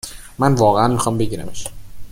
[0.39, 1.67] من واقعا میخوام بگیرمش